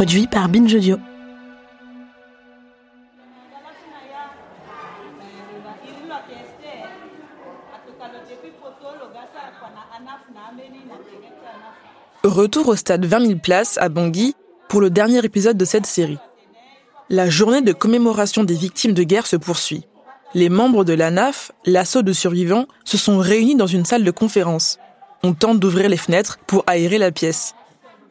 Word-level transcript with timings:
Produit 0.00 0.26
par 0.26 0.48
Binge. 0.48 0.96
Retour 12.24 12.68
au 12.68 12.76
stade 12.76 13.04
20 13.04 13.26
000 13.26 13.38
places 13.40 13.76
à 13.76 13.90
Bangui 13.90 14.34
pour 14.70 14.80
le 14.80 14.88
dernier 14.88 15.22
épisode 15.22 15.58
de 15.58 15.66
cette 15.66 15.84
série. 15.84 16.16
La 17.10 17.28
journée 17.28 17.60
de 17.60 17.74
commémoration 17.74 18.42
des 18.42 18.54
victimes 18.54 18.94
de 18.94 19.02
guerre 19.02 19.26
se 19.26 19.36
poursuit. 19.36 19.84
Les 20.32 20.48
membres 20.48 20.84
de 20.84 20.94
l'ANAF, 20.94 21.52
l'assaut 21.66 22.00
de 22.00 22.14
survivants, 22.14 22.64
se 22.86 22.96
sont 22.96 23.18
réunis 23.18 23.56
dans 23.56 23.66
une 23.66 23.84
salle 23.84 24.04
de 24.04 24.10
conférence. 24.10 24.78
On 25.22 25.34
tente 25.34 25.60
d'ouvrir 25.60 25.90
les 25.90 25.98
fenêtres 25.98 26.38
pour 26.46 26.64
aérer 26.66 26.96
la 26.96 27.12
pièce. 27.12 27.54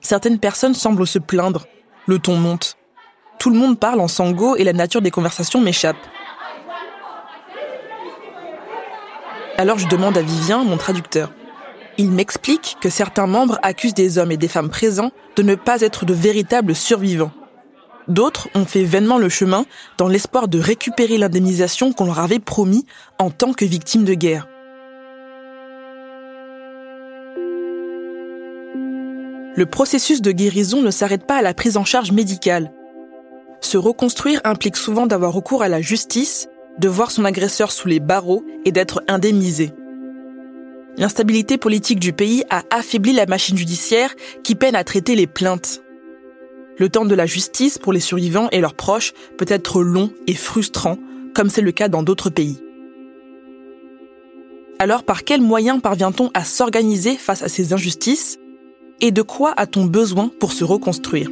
Certaines 0.01 0.37
personnes 0.37 0.75
semblent 0.75 1.07
se 1.07 1.17
plaindre. 1.17 1.65
Le 2.09 2.17
ton 2.17 2.37
monte. 2.37 2.75
Tout 3.37 3.51
le 3.51 3.59
monde 3.59 3.77
parle 3.77 3.99
en 3.99 4.07
sango 4.07 4.55
et 4.55 4.63
la 4.63 4.73
nature 4.73 4.99
des 4.99 5.11
conversations 5.11 5.61
m'échappe. 5.61 5.95
Alors 9.59 9.77
je 9.77 9.87
demande 9.87 10.17
à 10.17 10.23
Vivien, 10.23 10.63
mon 10.63 10.77
traducteur. 10.77 11.31
Il 11.99 12.09
m'explique 12.09 12.77
que 12.81 12.89
certains 12.89 13.27
membres 13.27 13.59
accusent 13.61 13.93
des 13.93 14.17
hommes 14.17 14.31
et 14.31 14.37
des 14.37 14.47
femmes 14.47 14.71
présents 14.71 15.11
de 15.35 15.43
ne 15.43 15.53
pas 15.53 15.81
être 15.81 16.03
de 16.03 16.15
véritables 16.15 16.73
survivants. 16.73 17.31
D'autres 18.07 18.49
ont 18.55 18.65
fait 18.65 18.85
vainement 18.85 19.19
le 19.19 19.29
chemin 19.29 19.67
dans 19.99 20.07
l'espoir 20.07 20.47
de 20.47 20.57
récupérer 20.57 21.19
l'indemnisation 21.19 21.93
qu'on 21.93 22.05
leur 22.05 22.21
avait 22.21 22.39
promis 22.39 22.87
en 23.19 23.29
tant 23.29 23.53
que 23.53 23.65
victimes 23.65 24.05
de 24.05 24.15
guerre. 24.15 24.47
Le 29.59 29.65
processus 29.65 30.21
de 30.21 30.31
guérison 30.31 30.81
ne 30.81 30.89
s'arrête 30.89 31.27
pas 31.27 31.35
à 31.35 31.41
la 31.41 31.53
prise 31.53 31.75
en 31.75 31.83
charge 31.83 32.13
médicale. 32.13 32.71
Se 33.59 33.77
reconstruire 33.77 34.39
implique 34.45 34.77
souvent 34.77 35.05
d'avoir 35.05 35.33
recours 35.33 35.63
à 35.63 35.67
la 35.67 35.81
justice, 35.81 36.47
de 36.77 36.87
voir 36.87 37.11
son 37.11 37.25
agresseur 37.25 37.73
sous 37.73 37.89
les 37.89 37.99
barreaux 37.99 38.45
et 38.63 38.71
d'être 38.71 39.03
indemnisé. 39.09 39.73
L'instabilité 40.95 41.57
politique 41.57 41.99
du 41.99 42.13
pays 42.13 42.45
a 42.49 42.63
affaibli 42.71 43.11
la 43.11 43.25
machine 43.25 43.57
judiciaire 43.57 44.15
qui 44.45 44.55
peine 44.55 44.77
à 44.77 44.85
traiter 44.85 45.17
les 45.17 45.27
plaintes. 45.27 45.81
Le 46.77 46.87
temps 46.87 47.03
de 47.03 47.13
la 47.13 47.25
justice 47.25 47.77
pour 47.77 47.91
les 47.91 47.99
survivants 47.99 48.47
et 48.53 48.61
leurs 48.61 48.75
proches 48.75 49.11
peut 49.37 49.45
être 49.49 49.81
long 49.81 50.13
et 50.25 50.35
frustrant, 50.35 50.97
comme 51.35 51.49
c'est 51.49 51.59
le 51.59 51.73
cas 51.73 51.89
dans 51.89 52.01
d'autres 52.01 52.29
pays. 52.29 52.63
Alors 54.79 55.03
par 55.03 55.25
quels 55.25 55.41
moyens 55.41 55.81
parvient-on 55.81 56.31
à 56.33 56.45
s'organiser 56.45 57.17
face 57.17 57.43
à 57.43 57.49
ces 57.49 57.73
injustices? 57.73 58.39
Et 59.01 59.11
de 59.11 59.21
quoi 59.21 59.53
a-t-on 59.55 59.85
besoin 59.85 60.29
pour 60.39 60.51
se 60.51 60.63
reconstruire? 60.65 61.29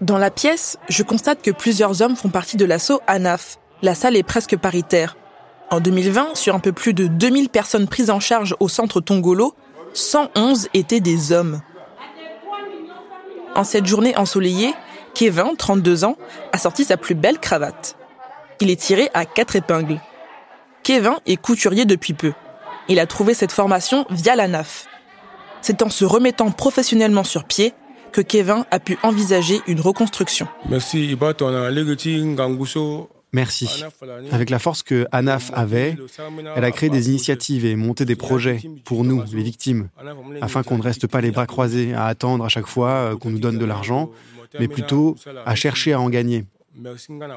Dans 0.00 0.18
la 0.18 0.30
pièce, 0.30 0.76
je 0.88 1.02
constate 1.02 1.40
que 1.40 1.52
plusieurs 1.52 2.02
hommes 2.02 2.16
font 2.16 2.28
partie 2.28 2.56
de 2.56 2.64
l'assaut 2.64 3.00
ANAF, 3.06 3.58
la 3.80 3.94
salle 3.94 4.16
est 4.16 4.22
presque 4.24 4.56
paritaire. 4.56 5.16
En 5.70 5.80
2020, 5.80 6.34
sur 6.34 6.54
un 6.54 6.58
peu 6.58 6.72
plus 6.72 6.94
de 6.94 7.06
2000 7.06 7.48
personnes 7.48 7.88
prises 7.88 8.10
en 8.10 8.20
charge 8.20 8.56
au 8.60 8.68
centre 8.68 9.00
Tongolo, 9.00 9.54
111 9.92 10.68
étaient 10.74 11.00
des 11.00 11.32
hommes. 11.32 11.60
En 13.54 13.62
cette 13.62 13.86
journée 13.86 14.16
ensoleillée, 14.16 14.74
Kevin, 15.14 15.56
32 15.56 16.04
ans, 16.04 16.16
a 16.52 16.58
sorti 16.58 16.84
sa 16.84 16.96
plus 16.96 17.14
belle 17.14 17.38
cravate. 17.38 17.96
Il 18.60 18.68
est 18.68 18.80
tiré 18.80 19.10
à 19.14 19.24
quatre 19.24 19.54
épingles. 19.54 20.00
Kevin 20.84 21.14
est 21.24 21.36
couturier 21.36 21.86
depuis 21.86 22.12
peu. 22.12 22.32
Il 22.88 23.00
a 23.00 23.06
trouvé 23.06 23.32
cette 23.32 23.52
formation 23.52 24.04
via 24.10 24.36
la 24.36 24.46
NAF. 24.46 24.86
C'est 25.62 25.80
en 25.82 25.88
se 25.88 26.04
remettant 26.04 26.50
professionnellement 26.50 27.24
sur 27.24 27.44
pied 27.44 27.72
que 28.12 28.20
Kevin 28.20 28.66
a 28.70 28.78
pu 28.78 28.98
envisager 29.02 29.62
une 29.66 29.80
reconstruction. 29.80 30.46
Merci. 30.68 31.16
Merci. 33.32 33.84
Avec 34.30 34.50
la 34.50 34.58
force 34.58 34.82
que 34.82 35.08
ANAF 35.10 35.50
avait, 35.54 35.96
elle 36.54 36.64
a 36.64 36.70
créé 36.70 36.90
des 36.90 37.08
initiatives 37.08 37.64
et 37.64 37.74
monté 37.76 38.04
des 38.04 38.14
projets 38.14 38.60
pour 38.84 39.04
nous, 39.04 39.24
les 39.32 39.42
victimes, 39.42 39.88
afin 40.42 40.62
qu'on 40.62 40.76
ne 40.76 40.82
reste 40.82 41.06
pas 41.06 41.22
les 41.22 41.32
bras 41.32 41.46
croisés 41.46 41.94
à 41.94 42.04
attendre 42.04 42.44
à 42.44 42.48
chaque 42.48 42.66
fois 42.66 43.16
qu'on 43.20 43.30
nous 43.30 43.40
donne 43.40 43.58
de 43.58 43.64
l'argent, 43.64 44.10
mais 44.60 44.68
plutôt 44.68 45.16
à 45.46 45.54
chercher 45.54 45.94
à 45.94 46.00
en 46.00 46.10
gagner, 46.10 46.44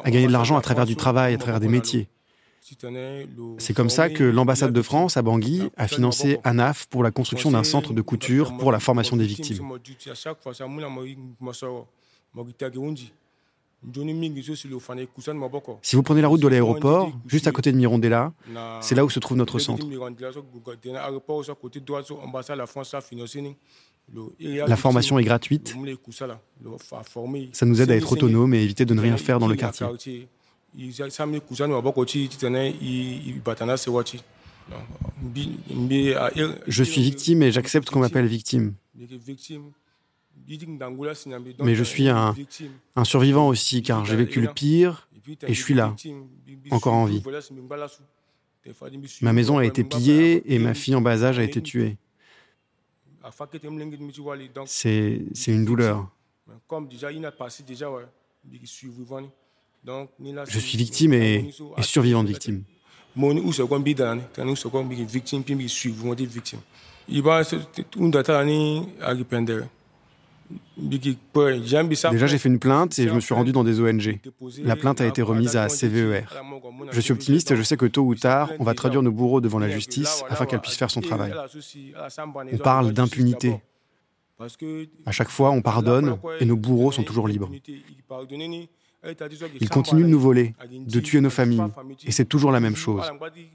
à 0.04 0.12
gagner 0.12 0.28
de 0.28 0.32
l'argent 0.34 0.58
à 0.58 0.62
travers 0.62 0.86
du 0.86 0.98
travail, 0.98 1.34
à 1.34 1.38
travers 1.38 1.62
des 1.62 1.70
métiers. 1.70 2.10
C'est 3.60 3.74
comme 3.74 3.90
ça 3.90 4.10
que 4.10 4.24
l'ambassade 4.24 4.74
de 4.74 4.82
France 4.82 5.18
à 5.18 5.22
Bangui 5.22 5.64
a 5.78 5.88
financé 5.88 6.40
ANAF 6.44 6.88
pour 6.88 7.04
la 7.04 7.12
construction 7.12 7.52
d'un 7.52 7.64
centre 7.64 7.94
de 7.94 8.02
couture 8.02 8.58
pour 8.58 8.72
la 8.72 8.80
formation 8.80 9.16
des 9.18 9.26
victimes. 9.26 9.64
Si 15.82 15.96
vous 15.96 16.04
prenez 16.04 16.22
la 16.22 16.28
route 16.28 16.42
de 16.42 16.48
l'aéroport, 16.48 17.12
juste 17.28 17.48
à 17.48 17.52
côté 17.52 17.72
de 17.72 17.78
Mirondella, 17.78 18.34
c'est 18.82 18.96
là 18.96 19.06
où 19.06 19.10
se 19.10 19.20
trouve 19.20 19.38
notre 19.38 19.60
centre. 19.60 19.86
La 24.68 24.76
formation 24.78 25.20
est 25.20 25.24
gratuite. 25.24 25.76
Ça 27.54 27.66
nous 27.66 27.82
aide 27.82 27.92
à 27.92 27.96
être 27.96 28.12
autonomes 28.12 28.54
et 28.54 28.64
éviter 28.64 28.86
de 28.86 28.94
ne 28.94 29.02
rien 29.02 29.18
faire 29.18 29.40
dans 29.40 29.48
le 29.48 29.56
quartier. 29.56 30.28
Je 36.68 36.84
suis 36.84 37.02
victime 37.02 37.42
et 37.44 37.52
j'accepte 37.52 37.90
qu'on 37.90 38.00
m'appelle 38.00 38.28
victime. 38.28 38.74
Mais 41.60 41.76
je 41.76 41.84
suis 41.84 42.10
un, 42.10 42.36
un 42.96 43.04
survivant 43.04 43.48
aussi, 43.48 43.82
car 43.82 44.06
j'ai 44.06 44.16
vécu 44.16 44.42
le 44.42 44.54
pire 44.54 45.10
et 45.44 45.54
je 45.54 45.62
suis 45.62 45.74
là, 45.74 45.96
encore 46.72 46.94
en 46.94 47.06
vie. 47.06 47.22
Ma 49.22 49.34
maison 49.34 49.58
a 49.58 49.66
été 49.66 49.84
pillée 49.84 50.54
et 50.54 50.60
ma 50.60 50.74
fille 50.74 50.96
en 50.96 51.02
bas 51.02 51.24
âge 51.24 51.40
a 51.40 51.44
été 51.44 51.62
tuée. 51.62 51.98
C'est 54.66 55.22
une 55.48 55.66
douleur. 55.66 56.10
Je 60.48 60.60
suis 60.60 60.78
victime 60.78 61.14
et, 61.14 61.54
et 61.78 61.82
survivante 61.82 62.28
victime. 62.28 62.64
Déjà, 72.12 72.28
j'ai 72.28 72.38
fait 72.38 72.50
une 72.50 72.60
plainte 72.60 73.00
et 73.00 73.08
je 73.08 73.14
me 73.14 73.20
suis 73.20 73.34
rendu 73.34 73.52
dans 73.52 73.64
des 73.64 73.82
ONG. 73.82 74.20
La 74.64 74.76
plainte 74.76 75.02
a 75.02 75.06
été 75.06 75.22
remise 75.22 75.58
à 75.58 75.68
CVER. 75.68 76.24
Je 76.92 77.02
suis 77.02 77.12
optimiste 77.12 77.52
et 77.52 77.56
je 77.56 77.64
sais 77.64 77.78
que 77.78 77.86
tôt 77.86 78.04
ou 78.04 78.16
tard, 78.16 78.52
on 78.60 78.64
va 78.64 78.74
traduire 78.74 79.02
nos 79.02 79.12
bourreaux 79.12 79.42
devant 79.42 79.60
la 79.60 79.70
justice 79.70 80.24
afin 80.30 80.46
qu'elle 80.46 80.62
puisse 80.62 80.78
faire 80.78 80.92
son 80.92 81.02
travail. 81.02 81.34
On 82.54 82.58
parle 82.58 82.94
d'impunité. 82.94 83.60
À 85.06 85.12
chaque 85.12 85.30
fois, 85.30 85.52
on 85.52 85.62
pardonne 85.62 86.18
et 86.40 86.46
nos 86.46 86.56
bourreaux 86.56 86.92
sont 86.92 87.04
toujours 87.04 87.28
libres. 87.28 87.50
Ils 89.62 89.70
continuent 89.70 90.04
de 90.04 90.10
nous 90.10 90.20
voler, 90.20 90.56
de 90.70 91.00
tuer 91.00 91.22
nos 91.22 91.30
familles. 91.30 91.62
Et 92.06 92.12
c'est 92.12 92.26
toujours 92.26 92.52
la 92.52 92.60
même 92.60 92.76
chose, 92.76 93.04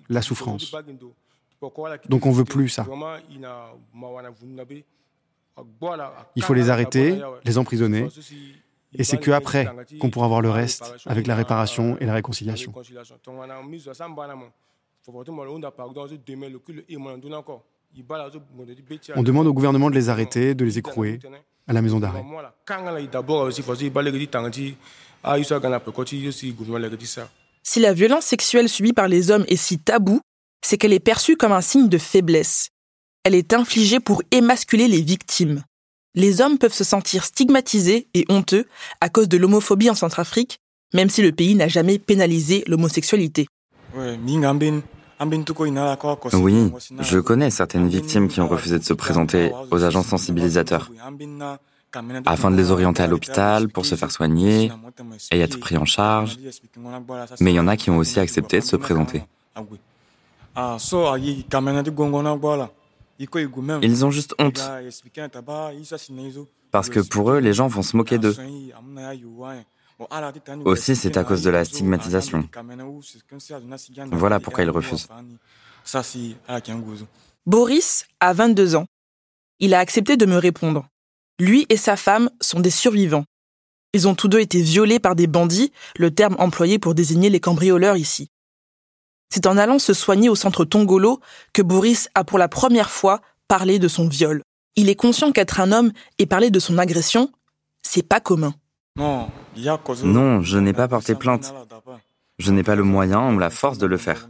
la 0.08 0.22
souffrance. 0.22 0.72
Donc 2.08 2.26
on 2.26 2.32
veut 2.32 2.44
plus 2.44 2.69
ça. 2.69 2.86
Il 6.36 6.42
faut 6.42 6.54
les 6.54 6.70
arrêter, 6.70 7.20
les 7.44 7.58
emprisonner, 7.58 8.08
et 8.94 9.04
c'est 9.04 9.19
qu'après 9.19 9.69
qu'on 10.00 10.10
pourra 10.10 10.28
voir 10.28 10.41
le 10.41 10.50
reste 10.50 10.94
avec 11.06 11.26
la 11.26 11.34
réparation 11.34 11.97
et 11.98 12.06
la 12.06 12.14
réconciliation. 12.14 12.72
On 19.16 19.22
demande 19.22 19.47
au 19.47 19.53
gouvernement 19.53 19.91
de 19.91 19.95
les 19.95 20.09
arrêter, 20.09 20.54
de 20.54 20.65
les 20.65 20.78
écrouer 20.78 21.18
à 21.66 21.72
la 21.72 21.83
maison 21.83 22.00
d'arrêt. 22.00 22.24
Si 27.65 27.80
la 27.80 27.92
violence 27.92 28.24
sexuelle 28.24 28.69
subie 28.69 28.92
par 28.92 29.09
les 29.09 29.30
hommes 29.30 29.45
est 29.48 29.57
si 29.57 29.78
taboue, 29.78 30.21
c'est 30.65 30.78
qu'elle 30.78 30.92
est 30.92 31.01
perçue 31.01 31.36
comme 31.36 31.53
un 31.53 31.60
signe 31.60 31.89
de 31.89 31.98
faiblesse. 31.98 32.69
Elle 33.24 33.34
est 33.34 33.53
infligée 33.53 34.01
pour 34.01 34.22
émasculer 34.33 34.89
les 34.89 35.01
victimes. 35.01 35.63
Les 36.15 36.41
hommes 36.41 36.59
peuvent 36.59 36.74
se 36.74 36.84
sentir 36.84 37.24
stigmatisés 37.24 38.09
et 38.15 38.24
honteux 38.28 38.66
à 39.01 39.09
cause 39.09 39.28
de 39.28 39.39
l'homophobie 39.39 39.91
en 39.91 39.95
Centrafrique, 39.95 40.59
même 40.92 41.09
si 41.09 41.22
le 41.22 41.33
pays 41.33 41.54
n'a 41.54 41.69
jamais 41.69 41.98
pénalisé 41.98 42.65
l'homosexualité. 42.66 43.47
Oui, 46.33 46.72
je 47.01 47.19
connais 47.21 47.51
certaines 47.51 47.89
victimes 47.89 48.28
qui 48.28 48.41
ont 48.41 48.48
refusé 48.48 48.78
de 48.78 48.84
se 48.84 48.92
présenter 48.92 49.53
aux 49.71 49.84
agents 49.84 50.03
sensibilisateurs 50.03 50.91
afin 52.27 52.50
de 52.50 52.56
les 52.56 52.71
orienter 52.71 53.03
à 53.03 53.06
l'hôpital 53.06 53.68
pour 53.68 53.86
se 53.86 53.94
faire 53.94 54.10
soigner 54.10 54.71
et 55.30 55.41
être 55.41 55.59
pris 55.60 55.77
en 55.77 55.84
charge. 55.84 56.39
Mais 57.41 57.53
il 57.53 57.56
y 57.56 57.60
en 57.60 57.68
a 57.68 57.77
qui 57.77 57.91
ont 57.91 57.98
aussi 57.98 58.21
accepté 58.21 58.60
de 58.60 58.65
se 58.65 58.77
présenter. 58.77 59.24
Ils 63.83 64.04
ont 64.04 64.10
juste 64.10 64.34
honte. 64.39 64.60
Parce 66.71 66.89
que 66.89 67.00
pour 67.00 67.30
eux, 67.30 67.39
les 67.39 67.53
gens 67.53 67.68
vont 67.68 67.83
se 67.83 67.97
moquer 67.97 68.18
d'eux. 68.18 68.34
Aussi, 70.65 70.97
c'est 70.97 71.16
à 71.16 71.24
cause 71.24 71.42
de 71.42 71.50
la 71.50 71.65
stigmatisation. 71.65 72.48
Voilà 74.10 74.41
pourquoi 74.41 74.65
ils 74.65 74.71
refusent. 74.71 75.09
Boris 77.47 78.06
a 78.21 78.33
22 78.33 78.77
ans. 78.77 78.86
Il 79.59 79.74
a 79.74 79.78
accepté 79.78 80.16
de 80.16 80.27
me 80.27 80.36
répondre. 80.36 80.88
Lui 81.42 81.66
et 81.71 81.77
sa 81.77 81.97
femme 81.97 82.30
sont 82.41 82.60
des 82.60 82.71
survivants. 82.71 83.24
Ils 83.94 84.06
ont 84.06 84.15
tous 84.15 84.28
deux 84.28 84.39
été 84.39 84.62
violés 84.62 85.00
par 85.00 85.16
des 85.16 85.27
bandits, 85.27 85.72
le 85.97 86.12
terme 86.12 86.36
employé 86.39 86.78
pour 86.78 86.94
désigner 86.94 87.30
les 87.30 87.41
cambrioleurs 87.41 87.97
ici. 87.97 88.28
C'est 89.28 89.48
en 89.48 89.56
allant 89.56 89.80
se 89.80 89.92
soigner 89.92 90.28
au 90.28 90.36
centre 90.36 90.65
Tongolo 90.65 91.18
que 91.53 91.60
Boris 91.60 92.09
a 92.15 92.22
pour 92.22 92.39
la 92.39 92.47
première 92.47 92.91
fois 92.91 93.22
parlé 93.48 93.80
de 93.80 93.89
son 93.89 94.06
viol. 94.06 94.41
Il 94.77 94.89
est 94.89 94.94
conscient 94.94 95.33
qu'être 95.33 95.59
un 95.59 95.72
homme 95.72 95.91
et 96.21 96.27
parler 96.27 96.53
de 96.53 96.60
son 96.60 96.78
agression, 96.78 97.33
c'est 97.83 98.06
pas 98.06 98.21
commun. 98.21 98.54
Non, 98.95 99.28
je 100.42 100.59
n'ai 100.59 100.72
pas 100.72 100.86
porté 100.86 101.16
plainte. 101.16 101.53
Je 102.38 102.53
n'ai 102.53 102.62
pas 102.62 102.77
le 102.77 102.84
moyen 102.84 103.34
ou 103.34 103.41
la 103.41 103.50
force 103.50 103.78
de 103.78 103.86
le 103.86 103.97
faire. 103.97 104.28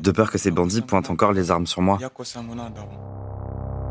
De 0.00 0.10
peur 0.10 0.30
que 0.30 0.36
ces 0.36 0.50
bandits 0.50 0.82
pointent 0.82 1.08
encore 1.08 1.32
les 1.32 1.50
armes 1.50 1.66
sur 1.66 1.80
moi. 1.80 1.98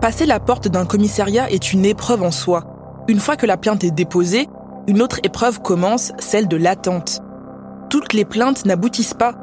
Passer 0.01 0.25
la 0.25 0.39
porte 0.39 0.67
d'un 0.67 0.87
commissariat 0.87 1.51
est 1.51 1.73
une 1.73 1.85
épreuve 1.85 2.23
en 2.23 2.31
soi. 2.31 3.03
Une 3.07 3.19
fois 3.19 3.35
que 3.35 3.45
la 3.45 3.55
plainte 3.55 3.83
est 3.83 3.91
déposée, 3.91 4.49
une 4.87 4.99
autre 4.99 5.19
épreuve 5.21 5.61
commence, 5.61 6.11
celle 6.17 6.47
de 6.47 6.57
l'attente. 6.57 7.19
Toutes 7.91 8.13
les 8.13 8.25
plaintes 8.25 8.65
n'aboutissent 8.65 9.13
pas. 9.13 9.35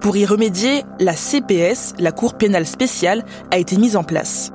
Pour 0.00 0.16
y 0.16 0.24
remédier, 0.24 0.84
la 1.00 1.14
CPS, 1.14 1.94
la 1.98 2.12
Cour 2.12 2.34
pénale 2.34 2.64
spéciale, 2.64 3.24
a 3.50 3.58
été 3.58 3.76
mise 3.76 3.96
en 3.96 4.04
place. 4.04 4.52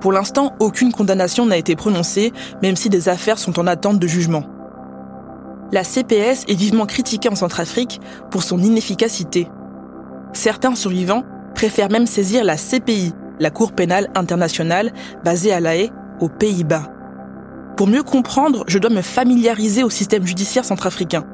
Pour 0.00 0.12
l'instant, 0.12 0.54
aucune 0.60 0.92
condamnation 0.92 1.46
n'a 1.46 1.56
été 1.56 1.74
prononcée, 1.74 2.32
même 2.62 2.76
si 2.76 2.88
des 2.88 3.08
affaires 3.08 3.38
sont 3.38 3.58
en 3.58 3.66
attente 3.66 3.98
de 3.98 4.06
jugement. 4.06 4.44
La 5.72 5.82
CPS 5.82 6.44
est 6.46 6.54
vivement 6.54 6.86
critiquée 6.86 7.28
en 7.28 7.34
Centrafrique 7.34 8.00
pour 8.30 8.44
son 8.44 8.60
inefficacité. 8.60 9.48
Certains 10.32 10.76
survivants 10.76 11.24
préfèrent 11.56 11.90
même 11.90 12.06
saisir 12.06 12.44
la 12.44 12.56
CPI, 12.56 13.14
la 13.38 13.50
Cour 13.50 13.72
pénale 13.72 14.10
internationale, 14.14 14.92
basée 15.24 15.52
à 15.52 15.60
La 15.60 15.76
Haye, 15.76 15.90
aux 16.20 16.28
Pays-Bas. 16.28 16.90
Pour 17.76 17.88
mieux 17.88 18.02
comprendre, 18.02 18.64
je 18.68 18.78
dois 18.78 18.90
me 18.90 19.02
familiariser 19.02 19.82
au 19.82 19.90
système 19.90 20.26
judiciaire 20.26 20.64
centrafricain. 20.64 21.24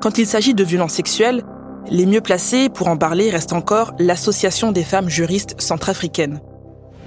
Quand 0.00 0.16
il 0.16 0.26
s'agit 0.26 0.54
de 0.54 0.64
violences 0.64 0.94
sexuelles, 0.94 1.42
les 1.90 2.06
mieux 2.06 2.22
placés 2.22 2.68
pour 2.70 2.88
en 2.88 2.96
parler 2.96 3.30
restent 3.30 3.52
encore 3.52 3.92
l'Association 3.98 4.72
des 4.72 4.84
femmes 4.84 5.10
juristes 5.10 5.60
centrafricaines. 5.60 6.40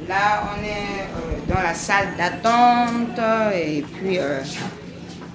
Là, 0.08 0.44
on 0.54 0.64
est 0.64 0.70
euh, 0.70 1.54
dans 1.54 1.62
la 1.62 1.74
salle 1.74 2.10
d'attente 2.18 3.20
et 3.56 3.82
puis 3.82 4.20
euh, 4.20 4.40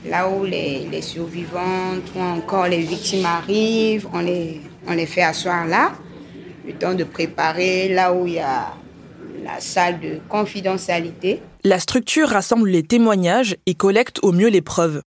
là 0.09 0.29
où 0.29 0.45
les, 0.45 1.03
survivantes 1.03 2.13
ou 2.15 2.21
encore 2.21 2.69
les 2.69 2.83
victimes 2.83 3.27
arrivent, 3.27 4.09
on 4.13 4.21
les 4.21 5.07
fait 5.07 5.23
asseoir 5.23 5.67
là, 5.67 5.93
le 6.69 6.75
temps 6.75 6.95
de 6.95 7.05
préparer 7.05 7.89
là 7.89 8.13
où 8.13 8.27
il 8.27 8.35
y 8.35 8.39
a 8.39 8.73
la 9.43 9.59
salle 9.61 9.99
de 9.99 10.21
confidentialité. 10.29 11.43
La 11.65 11.81
structure 11.81 12.29
rassemble 12.29 12.69
les 12.69 12.85
témoignages 12.85 13.57
et 13.67 13.75
collecte 13.75 14.21
au 14.23 14.31
mieux 14.31 14.49
les 14.49 14.63
preuves 14.63 15.01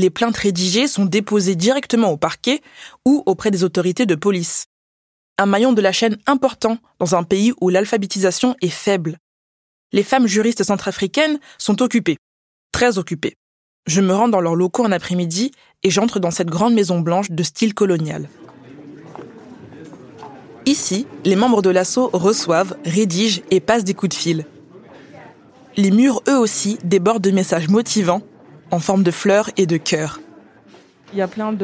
les 0.00 0.10
plaintes 0.10 0.36
rédigées 0.36 0.88
sont 0.88 1.04
déposées 1.04 1.56
directement 1.56 2.10
au 2.10 2.16
parquet 2.16 2.60
ou 3.06 3.22
auprès 3.26 3.50
des 3.50 3.64
autorités 3.64 4.06
de 4.06 4.14
police. 4.14 4.66
Un 5.38 5.46
maillon 5.46 5.72
de 5.72 5.80
la 5.80 5.92
chaîne 5.92 6.18
important 6.26 6.78
dans 6.98 7.14
un 7.14 7.22
pays 7.22 7.52
où 7.60 7.68
l'alphabétisation 7.68 8.56
est 8.60 8.68
faible. 8.68 9.18
Les 9.92 10.02
femmes 10.02 10.26
juristes 10.26 10.62
centrafricaines 10.62 11.38
sont 11.58 11.82
occupées, 11.82 12.16
très 12.72 12.98
occupées. 12.98 13.34
Je 13.86 14.00
me 14.00 14.14
rends 14.14 14.28
dans 14.28 14.40
leurs 14.40 14.54
locaux 14.54 14.84
en 14.84 14.92
après-midi 14.92 15.52
et 15.82 15.90
j'entre 15.90 16.20
dans 16.20 16.30
cette 16.30 16.50
grande 16.50 16.74
maison 16.74 17.00
blanche 17.00 17.30
de 17.30 17.42
style 17.42 17.74
colonial. 17.74 18.28
Ici, 20.66 21.06
les 21.24 21.36
membres 21.36 21.62
de 21.62 21.70
l'assaut 21.70 22.10
reçoivent, 22.12 22.76
rédigent 22.84 23.42
et 23.50 23.60
passent 23.60 23.84
des 23.84 23.94
coups 23.94 24.16
de 24.16 24.20
fil. 24.20 24.46
Les 25.76 25.90
murs, 25.90 26.22
eux 26.28 26.38
aussi, 26.38 26.78
débordent 26.84 27.22
de 27.22 27.30
messages 27.30 27.68
motivants 27.68 28.22
en 28.70 28.78
forme 28.78 29.02
de 29.02 29.10
fleurs 29.10 29.50
et 29.56 29.66
de 29.66 29.76
cœurs. 29.76 30.20
Il 31.12 31.18
y 31.18 31.22
a 31.22 31.28
plein 31.28 31.56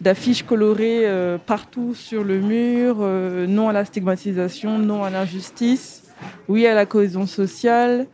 d'affiches 0.00 0.44
colorées 0.44 1.02
euh, 1.04 1.36
partout 1.38 1.94
sur 1.94 2.24
le 2.24 2.40
mur, 2.40 2.98
euh, 3.00 3.46
non 3.46 3.68
à 3.68 3.72
la 3.72 3.84
stigmatisation, 3.84 4.78
non 4.78 5.02
à 5.02 5.10
l'injustice, 5.10 6.02
oui 6.48 6.66
à 6.66 6.74
la 6.74 6.86
cohésion 6.86 7.26
sociale, 7.26 8.06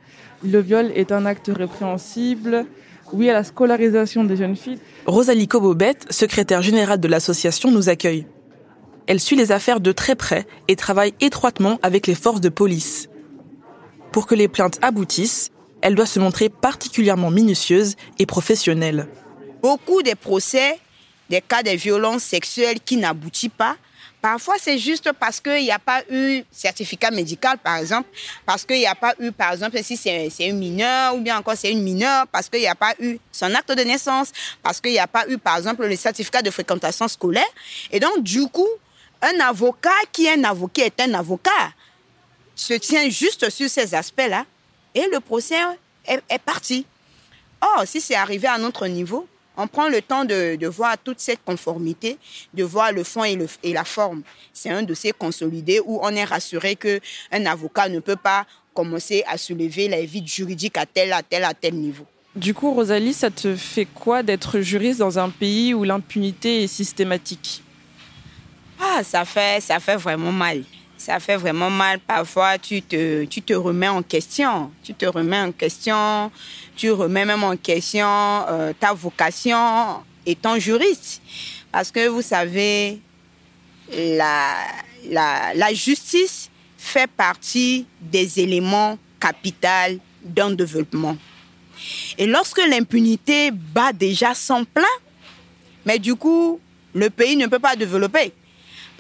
le 0.44 0.60
viol 0.60 0.90
est 0.94 1.12
un 1.12 1.26
acte 1.26 1.50
répréhensible, 1.54 2.66
oui 3.12 3.30
à 3.30 3.32
la 3.32 3.44
scolarisation 3.44 4.24
des 4.24 4.36
jeunes 4.36 4.56
filles. 4.56 4.78
Rosalie 5.06 5.46
Cobobet, 5.46 5.94
secrétaire 6.10 6.62
générale 6.62 6.98
de 6.98 7.08
l'association, 7.08 7.70
nous 7.70 7.88
accueille. 7.88 8.26
Elle 9.06 9.20
suit 9.20 9.36
les 9.36 9.52
affaires 9.52 9.80
de 9.80 9.92
très 9.92 10.14
près 10.14 10.46
et 10.68 10.76
travaille 10.76 11.14
étroitement 11.20 11.78
avec 11.82 12.06
les 12.06 12.14
forces 12.14 12.40
de 12.40 12.48
police. 12.48 13.08
Pour 14.12 14.26
que 14.26 14.34
les 14.34 14.48
plaintes 14.48 14.78
aboutissent, 14.82 15.50
elle 15.80 15.94
doit 15.94 16.06
se 16.06 16.20
montrer 16.20 16.48
particulièrement 16.48 17.30
minutieuse 17.30 17.96
et 18.18 18.26
professionnelle. 18.26 19.08
Beaucoup 19.62 20.02
des 20.02 20.14
procès, 20.14 20.78
des 21.30 21.40
cas 21.40 21.62
de 21.62 21.70
violences 21.70 22.22
sexuelles 22.22 22.80
qui 22.80 22.96
n'aboutissent 22.96 23.50
pas, 23.56 23.76
Parfois, 24.22 24.54
c'est 24.56 24.78
juste 24.78 25.10
parce 25.18 25.40
qu'il 25.40 25.64
n'y 25.64 25.72
a 25.72 25.80
pas 25.80 26.00
eu 26.08 26.44
certificat 26.52 27.10
médical, 27.10 27.58
par 27.58 27.78
exemple, 27.78 28.08
parce 28.46 28.64
qu'il 28.64 28.78
n'y 28.78 28.86
a 28.86 28.94
pas 28.94 29.14
eu, 29.18 29.32
par 29.32 29.52
exemple, 29.52 29.82
si 29.82 29.96
c'est 29.96 30.30
une 30.38 30.58
mineure 30.58 31.16
ou 31.16 31.20
bien 31.20 31.36
encore 31.36 31.54
c'est 31.56 31.72
une 31.72 31.82
mineure, 31.82 32.28
parce 32.28 32.48
qu'il 32.48 32.60
n'y 32.60 32.68
a 32.68 32.76
pas 32.76 32.94
eu 33.00 33.18
son 33.32 33.52
acte 33.52 33.76
de 33.76 33.82
naissance, 33.82 34.30
parce 34.62 34.80
qu'il 34.80 34.92
n'y 34.92 35.00
a 35.00 35.08
pas 35.08 35.24
eu, 35.28 35.38
par 35.38 35.56
exemple, 35.56 35.84
le 35.84 35.96
certificat 35.96 36.40
de 36.40 36.52
fréquentation 36.52 37.08
scolaire. 37.08 37.42
Et 37.90 37.98
donc, 37.98 38.22
du 38.22 38.46
coup, 38.46 38.68
un 39.22 39.40
avocat 39.40 39.90
qui 40.10 40.26
est 40.26 40.34
un 40.34 40.44
avocat 40.44 40.86
est 40.86 41.00
un 41.00 41.14
avocat 41.14 41.72
se 42.54 42.74
tient 42.74 43.08
juste 43.08 43.48
sur 43.50 43.70
ces 43.70 43.94
aspects-là 43.94 44.44
et 44.94 45.06
le 45.10 45.20
procès 45.20 45.56
est, 46.06 46.38
parti. 46.44 46.84
Or, 47.60 47.84
si 47.86 48.00
c'est 48.00 48.16
arrivé 48.16 48.48
à 48.48 48.58
notre 48.58 48.86
niveau, 48.88 49.26
on 49.56 49.66
prend 49.66 49.88
le 49.88 50.02
temps 50.02 50.24
de, 50.24 50.66
voir 50.66 50.96
toute 50.98 51.20
cette 51.20 51.42
conformité, 51.44 52.18
de 52.52 52.64
voir 52.64 52.92
le 52.92 53.04
fond 53.04 53.24
et, 53.24 53.38
la 53.72 53.84
forme. 53.84 54.22
C'est 54.52 54.70
un 54.70 54.82
dossier 54.82 55.12
consolidé 55.12 55.80
où 55.84 56.00
on 56.02 56.10
est 56.10 56.24
rassuré 56.24 56.76
qu'un 56.76 57.46
avocat 57.46 57.88
ne 57.88 58.00
peut 58.00 58.16
pas 58.16 58.44
commencer 58.74 59.22
à 59.28 59.38
soulever 59.38 59.88
la 59.88 60.02
vie 60.04 60.26
juridique 60.26 60.76
à 60.78 60.86
tel, 60.86 61.12
à 61.12 61.22
tel, 61.22 61.44
à 61.44 61.54
tel 61.54 61.74
niveau. 61.74 62.06
Du 62.34 62.54
coup, 62.54 62.72
Rosalie, 62.72 63.12
ça 63.12 63.30
te 63.30 63.54
fait 63.54 63.84
quoi 63.84 64.22
d'être 64.22 64.60
juriste 64.60 64.98
dans 64.98 65.18
un 65.18 65.28
pays 65.28 65.74
où 65.74 65.84
l'impunité 65.84 66.64
est 66.64 66.66
systématique? 66.66 67.62
Ah, 68.84 69.02
ça 69.04 69.24
fait, 69.24 69.62
ça 69.62 69.78
fait 69.78 69.96
vraiment 69.96 70.32
mal 70.32 70.64
ça 71.02 71.18
fait 71.18 71.36
vraiment 71.36 71.68
mal. 71.70 71.98
Parfois, 71.98 72.58
tu 72.58 72.80
te, 72.80 73.24
tu 73.24 73.42
te 73.42 73.52
remets 73.52 73.88
en 73.88 74.02
question. 74.02 74.70
Tu 74.82 74.94
te 74.94 75.04
remets 75.04 75.40
en 75.40 75.52
question. 75.52 76.30
Tu 76.76 76.90
remets 76.92 77.24
même 77.24 77.42
en 77.42 77.56
question 77.56 78.06
euh, 78.06 78.72
ta 78.78 78.92
vocation 78.92 80.02
étant 80.24 80.58
juriste. 80.58 81.20
Parce 81.72 81.90
que 81.90 82.06
vous 82.08 82.22
savez, 82.22 83.00
la, 83.92 84.54
la, 85.08 85.54
la 85.54 85.74
justice 85.74 86.50
fait 86.78 87.10
partie 87.10 87.86
des 88.00 88.38
éléments 88.38 88.98
capitaux 89.18 89.98
d'un 90.22 90.52
développement. 90.52 91.16
Et 92.16 92.26
lorsque 92.26 92.60
l'impunité 92.68 93.50
bat 93.50 93.92
déjà 93.92 94.34
son 94.34 94.64
plein, 94.64 94.84
mais 95.84 95.98
du 95.98 96.14
coup, 96.14 96.60
le 96.94 97.10
pays 97.10 97.36
ne 97.36 97.46
peut 97.46 97.58
pas 97.58 97.74
développer. 97.74 98.32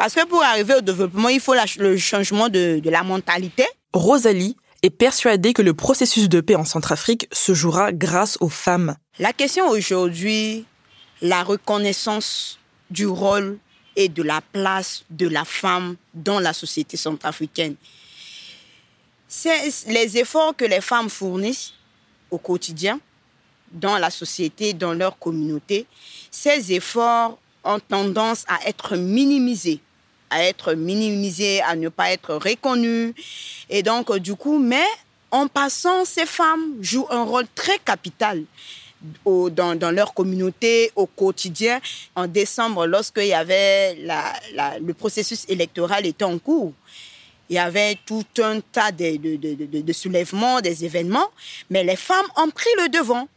Parce 0.02 0.14
que 0.14 0.26
pour 0.26 0.42
arriver 0.42 0.74
au 0.74 0.80
développement, 0.80 1.28
il 1.28 1.38
faut 1.38 1.54
le 1.78 1.96
changement 1.96 2.48
de, 2.48 2.82
la 2.86 3.04
mentalité. 3.04 3.64
Rosalie 3.92 4.56
est 4.82 4.90
persuadée 4.90 5.52
que 5.52 5.62
le 5.62 5.74
processus 5.74 6.28
de 6.28 6.40
paix 6.40 6.56
en 6.56 6.64
Centrafrique 6.64 7.28
se 7.30 7.54
jouera 7.54 7.92
grâce 7.92 8.36
aux 8.40 8.48
femmes. 8.48 8.96
La 9.20 9.32
question 9.32 9.68
aujourd'hui, 9.68 10.66
la 11.20 11.44
reconnaissance 11.44 12.58
du 12.90 13.06
rôle 13.06 13.58
et 13.94 14.08
de 14.08 14.24
la 14.24 14.40
place 14.40 15.04
de 15.08 15.28
la 15.28 15.44
femme 15.44 15.94
dans 16.14 16.40
la 16.40 16.52
société 16.52 16.96
centrafricaine. 16.96 17.76
C'est 19.28 19.86
les 19.86 20.18
efforts 20.18 20.56
que 20.56 20.64
les 20.64 20.80
femmes 20.80 21.10
fournissent 21.10 21.74
au 22.32 22.38
quotidien 22.38 22.98
dans 23.70 23.98
la 23.98 24.10
société, 24.10 24.72
dans 24.72 24.94
leur 24.94 25.16
communauté. 25.16 25.86
Ces 26.32 26.72
efforts 26.72 27.38
ont 27.62 27.78
tendance 27.78 28.44
à 28.48 28.68
être 28.68 28.96
minimisés 28.96 29.80
à 30.32 30.44
être 30.44 30.74
minimisé, 30.74 31.60
à 31.62 31.76
ne 31.76 31.88
pas 31.88 32.12
être 32.12 32.34
reconnu. 32.34 33.14
Et 33.68 33.82
donc, 33.82 34.10
euh, 34.10 34.18
du 34.18 34.34
coup, 34.34 34.58
mais 34.58 34.86
en 35.30 35.46
passant, 35.46 36.04
ces 36.04 36.26
femmes 36.26 36.74
jouent 36.80 37.06
un 37.10 37.24
rôle 37.24 37.46
très 37.54 37.78
capital 37.78 38.44
dans, 39.24 39.74
dans, 39.74 39.90
leur 39.90 40.14
communauté 40.14 40.92
au 40.96 41.06
quotidien. 41.06 41.80
En 42.14 42.26
décembre, 42.26 42.86
lorsqu'il 42.86 43.26
y 43.26 43.34
avait 43.34 43.96
la, 44.00 44.78
le 44.80 44.94
processus 44.94 45.44
électoral 45.48 46.06
était 46.06 46.24
en 46.24 46.38
cours, 46.38 46.72
il 47.48 47.56
y 47.56 47.58
avait 47.58 47.98
tout 48.06 48.24
un 48.38 48.60
tas 48.60 48.92
de, 48.92 49.16
de, 49.16 49.80
de, 49.80 49.92
soulèvements, 49.92 50.60
des 50.60 50.84
événements, 50.84 51.30
mais 51.68 51.84
les 51.84 51.96
femmes 51.96 52.26
ont 52.36 52.48
pris 52.50 52.70
le 52.78 52.88
devant. 52.88 53.28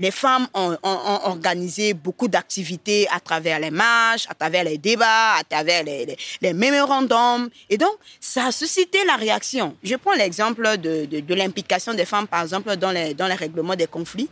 Les 0.00 0.12
femmes 0.12 0.46
ont, 0.54 0.76
organisé 0.82 1.92
beaucoup 1.92 2.28
d'activités 2.28 3.08
à 3.10 3.18
travers 3.18 3.58
les 3.58 3.70
marches, 3.70 4.26
à 4.28 4.34
travers 4.34 4.62
les 4.62 4.78
débats, 4.78 5.34
à 5.34 5.42
travers 5.44 5.82
les, 5.82 6.16
les, 6.40 6.52
mémorandums. 6.52 7.48
Et 7.68 7.76
donc, 7.76 7.96
ça 8.20 8.46
a 8.46 8.52
suscité 8.52 8.98
la 9.06 9.16
réaction. 9.16 9.76
Je 9.82 9.96
prends 9.96 10.12
l'exemple 10.14 10.78
de, 10.78 11.34
l'implication 11.34 11.94
des 11.94 12.04
femmes, 12.04 12.28
par 12.28 12.42
exemple, 12.42 12.76
dans 12.76 12.92
les, 12.92 13.14
dans 13.14 13.26
les 13.26 13.34
règlements 13.34 13.74
des 13.74 13.88
conflits 13.88 14.28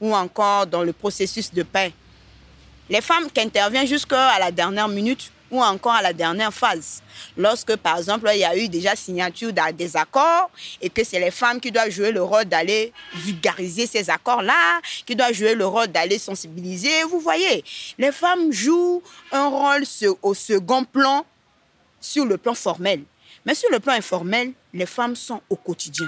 ou 0.00 0.14
encore 0.14 0.66
dans 0.66 0.82
le 0.82 0.92
processus 0.92 1.52
de 1.52 1.62
paix. 1.62 1.92
Les 2.90 3.00
femmes 3.00 3.30
qui 3.32 3.40
interviennent 3.40 3.86
jusqu'à 3.86 4.38
la 4.38 4.50
dernière 4.50 4.88
minute 4.88 5.30
encore 5.62 5.92
à 5.92 6.02
la 6.02 6.12
dernière 6.12 6.52
phase. 6.52 7.02
Lorsque, 7.36 7.76
par 7.76 7.98
exemple, 7.98 8.28
il 8.32 8.40
y 8.40 8.44
a 8.44 8.56
eu 8.56 8.68
déjà 8.68 8.96
signature 8.96 9.52
des 9.52 9.96
accords 9.96 10.50
et 10.80 10.90
que 10.90 11.04
c'est 11.04 11.20
les 11.20 11.30
femmes 11.30 11.60
qui 11.60 11.70
doivent 11.70 11.90
jouer 11.90 12.12
le 12.12 12.22
rôle 12.22 12.44
d'aller 12.44 12.92
vulgariser 13.14 13.86
ces 13.86 14.10
accords-là, 14.10 14.80
qui 15.06 15.14
doivent 15.14 15.32
jouer 15.32 15.54
le 15.54 15.66
rôle 15.66 15.88
d'aller 15.88 16.18
sensibiliser, 16.18 17.04
vous 17.08 17.20
voyez, 17.20 17.64
les 17.98 18.12
femmes 18.12 18.52
jouent 18.52 19.02
un 19.32 19.48
rôle 19.48 19.84
au 20.22 20.34
second 20.34 20.84
plan 20.84 21.24
sur 22.00 22.24
le 22.24 22.36
plan 22.36 22.54
formel. 22.54 23.02
Mais 23.46 23.54
sur 23.54 23.70
le 23.70 23.80
plan 23.80 23.92
informel, 23.94 24.52
les 24.72 24.86
femmes 24.86 25.16
sont 25.16 25.40
au 25.50 25.56
quotidien. 25.56 26.06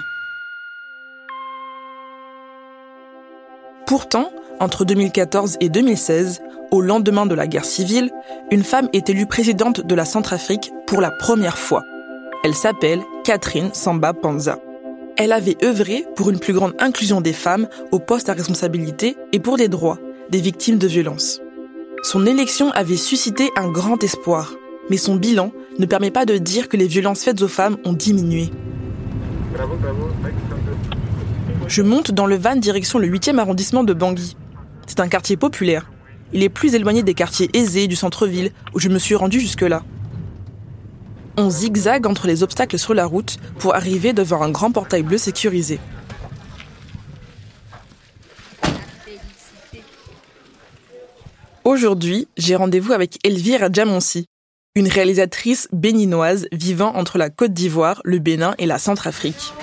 Pourtant, 3.87 4.33
entre 4.59 4.83
2014 4.83 5.55
et 5.61 5.69
2016, 5.69 6.41
au 6.71 6.81
lendemain 6.81 7.25
de 7.25 7.33
la 7.33 7.47
guerre 7.47 7.63
civile, 7.63 8.11
une 8.51 8.65
femme 8.65 8.89
est 8.91 9.09
élue 9.09 9.27
présidente 9.27 9.79
de 9.79 9.95
la 9.95 10.03
Centrafrique 10.03 10.73
pour 10.87 10.99
la 10.99 11.09
première 11.09 11.57
fois. 11.57 11.83
Elle 12.43 12.53
s'appelle 12.53 12.99
Catherine 13.23 13.73
Samba 13.73 14.11
Panza. 14.11 14.59
Elle 15.15 15.31
avait 15.31 15.55
œuvré 15.63 16.05
pour 16.17 16.29
une 16.29 16.39
plus 16.39 16.51
grande 16.51 16.73
inclusion 16.79 17.21
des 17.21 17.31
femmes 17.31 17.69
aux 17.93 17.99
postes 17.99 18.27
à 18.27 18.33
responsabilité 18.33 19.15
et 19.31 19.39
pour 19.39 19.55
les 19.55 19.69
droits 19.69 19.99
des 20.29 20.41
victimes 20.41 20.77
de 20.77 20.87
violences. 20.87 21.39
Son 22.03 22.25
élection 22.25 22.71
avait 22.71 22.97
suscité 22.97 23.51
un 23.55 23.69
grand 23.69 24.03
espoir, 24.03 24.53
mais 24.89 24.97
son 24.97 25.15
bilan 25.15 25.53
ne 25.79 25.85
permet 25.85 26.11
pas 26.11 26.25
de 26.25 26.37
dire 26.37 26.67
que 26.67 26.75
les 26.75 26.87
violences 26.87 27.23
faites 27.23 27.41
aux 27.41 27.47
femmes 27.47 27.77
ont 27.85 27.93
diminué. 27.93 28.51
Je 31.67 31.81
monte 31.81 32.11
dans 32.11 32.25
le 32.25 32.37
van 32.37 32.55
direction 32.55 32.99
le 32.99 33.07
8e 33.07 33.37
arrondissement 33.37 33.83
de 33.83 33.93
Bangui. 33.93 34.35
C'est 34.87 34.99
un 34.99 35.07
quartier 35.07 35.37
populaire 35.37 35.89
il 36.33 36.43
est 36.43 36.49
plus 36.49 36.75
éloigné 36.75 37.03
des 37.03 37.13
quartiers 37.13 37.49
aisés 37.53 37.87
du 37.87 37.95
centre-ville 37.95 38.51
où 38.73 38.79
je 38.79 38.89
me 38.89 38.99
suis 38.99 39.15
rendu 39.15 39.39
jusque-là. 39.39 39.83
On 41.37 41.49
zigzague 41.49 42.07
entre 42.07 42.27
les 42.27 42.43
obstacles 42.43 42.79
sur 42.79 42.93
la 42.93 43.05
route 43.05 43.37
pour 43.59 43.75
arriver 43.75 44.13
devant 44.13 44.41
un 44.41 44.49
grand 44.49 44.71
portail 44.71 45.03
bleu 45.03 45.17
sécurisé. 45.17 45.79
Aujourd'hui, 51.63 52.27
j'ai 52.37 52.55
rendez-vous 52.55 52.93
avec 52.93 53.19
Elvire 53.25 53.63
Adjamonsi, 53.63 54.25
une 54.75 54.87
réalisatrice 54.87 55.67
béninoise 55.71 56.47
vivant 56.51 56.95
entre 56.95 57.17
la 57.17 57.29
Côte 57.29 57.53
d'Ivoire, 57.53 58.01
le 58.03 58.19
Bénin 58.19 58.55
et 58.57 58.65
la 58.65 58.79
Centrafrique. 58.79 59.53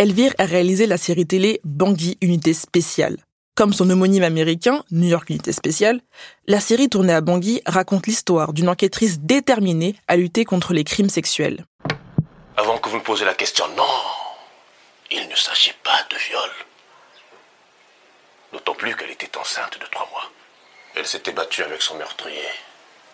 Elvire 0.00 0.32
a 0.38 0.46
réalisé 0.46 0.86
la 0.86 0.96
série 0.96 1.26
télé 1.26 1.60
Bangui 1.62 2.16
Unité 2.22 2.54
Spéciale. 2.54 3.18
Comme 3.54 3.74
son 3.74 3.90
homonyme 3.90 4.22
américain, 4.22 4.82
New 4.90 5.06
York 5.06 5.28
Unité 5.28 5.52
Spéciale, 5.52 6.00
la 6.46 6.58
série 6.58 6.88
tournée 6.88 7.12
à 7.12 7.20
Bangui 7.20 7.60
raconte 7.66 8.06
l'histoire 8.06 8.54
d'une 8.54 8.70
enquêtrice 8.70 9.20
déterminée 9.20 9.94
à 10.08 10.16
lutter 10.16 10.46
contre 10.46 10.72
les 10.72 10.84
crimes 10.84 11.10
sexuels. 11.10 11.66
Avant 12.56 12.78
que 12.78 12.88
vous 12.88 12.96
me 12.96 13.02
posiez 13.02 13.26
la 13.26 13.34
question, 13.34 13.66
non, 13.76 13.84
il 15.10 15.28
ne 15.28 15.34
s'agit 15.34 15.74
pas 15.84 16.00
de 16.10 16.16
viol. 16.16 16.50
D'autant 18.54 18.74
plus 18.76 18.96
qu'elle 18.96 19.10
était 19.10 19.36
enceinte 19.36 19.78
de 19.78 19.84
trois 19.92 20.08
mois. 20.12 20.30
Elle 20.96 21.06
s'était 21.06 21.32
battue 21.32 21.62
avec 21.62 21.82
son 21.82 21.98
meurtrier 21.98 22.48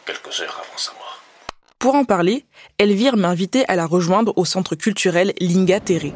quelques 0.06 0.40
heures 0.40 0.62
avant 0.64 0.78
sa 0.78 0.92
mort. 0.92 1.20
Pour 1.80 1.96
en 1.96 2.04
parler, 2.04 2.44
Elvire 2.78 3.16
m'a 3.16 3.30
invité 3.30 3.64
à 3.66 3.74
la 3.74 3.86
rejoindre 3.86 4.32
au 4.36 4.44
centre 4.44 4.76
culturel 4.76 5.34
Linga 5.40 5.80
Terre. 5.80 6.12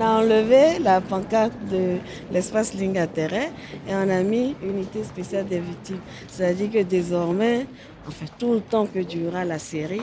On 0.00 0.02
a 0.02 0.22
enlevé 0.22 0.78
la 0.78 1.02
pancarte 1.02 1.52
de 1.70 1.98
l'espace 2.32 2.72
Terre 3.14 3.34
et 3.86 3.94
on 3.94 4.08
a 4.08 4.22
mis 4.22 4.56
unité 4.62 5.04
spéciale 5.04 5.46
des 5.46 5.60
victimes. 5.60 6.00
C'est-à-dire 6.26 6.70
que 6.70 6.82
désormais, 6.82 7.66
en 8.08 8.10
fait, 8.10 8.30
tout 8.38 8.54
le 8.54 8.60
temps 8.60 8.86
que 8.86 9.00
durera 9.00 9.44
la 9.44 9.58
série, 9.58 10.02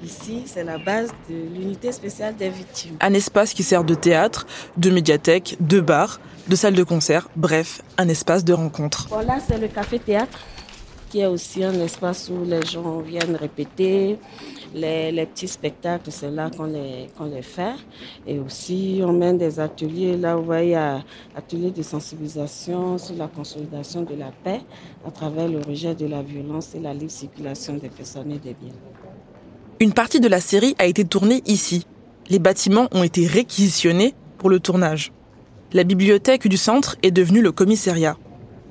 Ici, 0.00 0.44
c'est 0.46 0.62
la 0.62 0.78
base 0.78 1.08
de 1.28 1.34
l'unité 1.34 1.90
spéciale 1.90 2.36
des 2.36 2.50
victimes. 2.50 2.96
Un 3.00 3.14
espace 3.14 3.52
qui 3.52 3.64
sert 3.64 3.82
de 3.82 3.94
théâtre, 3.94 4.46
de 4.76 4.90
médiathèque, 4.90 5.56
de 5.58 5.80
bar, 5.80 6.20
de 6.46 6.54
salle 6.54 6.74
de 6.74 6.84
concert, 6.84 7.28
bref, 7.34 7.82
un 7.96 8.08
espace 8.08 8.44
de 8.44 8.52
rencontre. 8.52 9.08
Bon, 9.08 9.26
là, 9.26 9.38
c'est 9.44 9.58
le 9.58 9.66
café-théâtre, 9.66 10.38
qui 11.10 11.18
est 11.18 11.26
aussi 11.26 11.64
un 11.64 11.74
espace 11.80 12.30
où 12.30 12.44
les 12.44 12.64
gens 12.64 13.00
viennent 13.00 13.34
répéter, 13.34 14.20
les, 14.74 15.26
petits 15.26 15.48
spectacles, 15.48 16.10
c'est 16.10 16.30
là 16.30 16.50
qu'on 16.50 16.64
les, 16.64 17.42
fait. 17.42 17.74
Et 18.26 18.38
aussi, 18.38 19.00
on 19.02 19.12
mène 19.12 19.38
des 19.38 19.60
ateliers. 19.60 20.16
Là, 20.16 20.36
vous 20.36 20.44
voyez, 20.44 20.76
ateliers 21.34 21.70
de 21.70 21.82
sensibilisation 21.82 22.98
sur 22.98 23.16
la 23.16 23.28
consolidation 23.28 24.02
de 24.02 24.14
la 24.14 24.30
paix 24.44 24.60
à 25.06 25.10
travers 25.10 25.48
le 25.48 25.60
rejet 25.60 25.94
de 25.94 26.06
la 26.06 26.22
violence 26.22 26.74
et 26.74 26.80
la 26.80 26.94
libre 26.94 27.10
circulation 27.10 27.74
des 27.74 27.88
personnes 27.88 28.30
et 28.32 28.38
des 28.38 28.54
biens. 28.54 28.74
Une 29.80 29.92
partie 29.92 30.20
de 30.20 30.28
la 30.28 30.40
série 30.40 30.74
a 30.78 30.86
été 30.86 31.04
tournée 31.04 31.42
ici. 31.46 31.86
Les 32.28 32.38
bâtiments 32.38 32.88
ont 32.92 33.04
été 33.04 33.26
réquisitionnés 33.26 34.14
pour 34.36 34.50
le 34.50 34.60
tournage. 34.60 35.12
La 35.72 35.84
bibliothèque 35.84 36.48
du 36.48 36.56
centre 36.56 36.96
est 37.02 37.10
devenue 37.10 37.42
le 37.42 37.52
commissariat 37.52 38.16